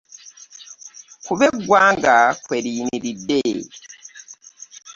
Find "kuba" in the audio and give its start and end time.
1.25-1.43